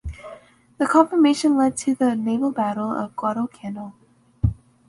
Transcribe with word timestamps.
The 0.79 0.87
confrontation 0.87 1.55
led 1.55 1.77
to 1.77 1.93
the 1.93 2.15
Naval 2.15 2.49
Battle 2.51 2.91
of 2.91 3.15
Guadalcanal. 3.15 3.93